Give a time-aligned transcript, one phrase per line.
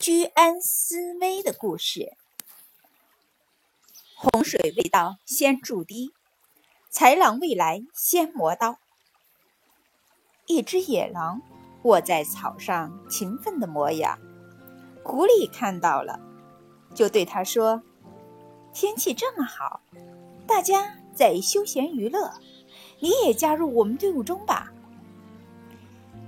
[0.00, 2.14] 居安思危的故事。
[4.16, 6.14] 洪水未到先筑堤，
[6.90, 8.78] 豺狼未来先磨刀。
[10.46, 11.42] 一只野狼
[11.82, 14.18] 卧在草上，勤奋地磨牙。
[15.04, 16.18] 狐狸看到了，
[16.94, 17.82] 就对他说
[18.72, 19.82] ：“天气这么好，
[20.46, 22.32] 大家在休闲娱乐，
[23.00, 24.72] 你也加入我们队伍中吧。”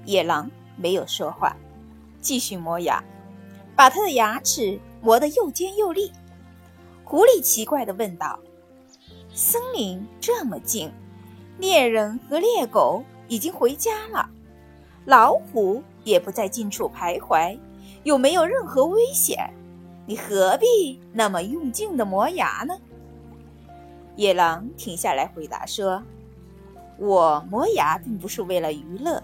[0.04, 1.56] 野狼没有说话，
[2.20, 3.02] 继续磨牙。
[3.82, 6.12] 把他的牙齿磨得又尖又利。
[7.02, 8.38] 狐狸奇怪地问道
[9.34, 10.88] ：“森林这么近，
[11.58, 14.30] 猎人和猎狗已经回家了，
[15.04, 17.58] 老虎也不在近处徘徊，
[18.04, 19.52] 有没有任何危险？
[20.06, 22.78] 你何必那么用劲地磨牙呢？”
[24.14, 26.00] 野狼停下来回答说
[27.00, 29.20] ：“我磨牙并不是为了娱乐。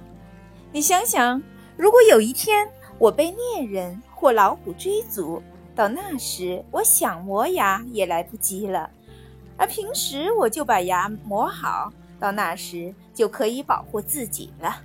[0.73, 1.41] 你想想，
[1.77, 2.69] 如果有一天……”
[2.99, 5.41] 我被猎人或老虎追逐，
[5.77, 8.91] 到那时我想磨牙也来不及了。
[9.57, 14.83] 而平时我就把牙磨好，到那时就可以保护自己了。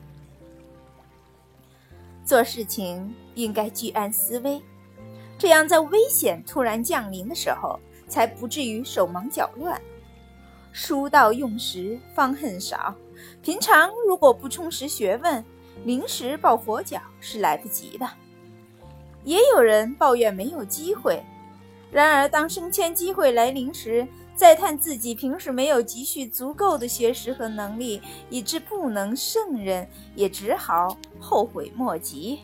[2.23, 4.61] 做事情应该居安思危，
[5.35, 9.81] 这样在危险突然降临的时候，才不至于手忙脚乱。
[10.71, 12.93] 书到用时方恨少，
[13.41, 15.43] 平常如果不充实学问。
[15.85, 18.07] 临时抱佛脚是来不及的。
[19.23, 21.23] 也有人抱怨没有机会，
[21.91, 32.39] 然而当升迁机会来临时，再叹自己平时没有积蓄足够的学识和能力，以致不能胜任，也只好后悔莫及。